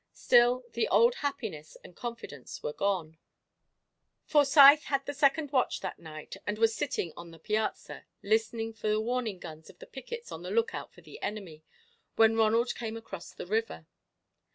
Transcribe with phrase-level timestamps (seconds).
[0.15, 3.19] Still, the old happiness and confidence were gone.
[4.25, 8.87] Forsyth had the second watch that night and was sitting on the piazza, listening for
[8.87, 11.63] the warning guns of the pickets on the lookout for the enemy,
[12.15, 13.85] when Ronald came across the river.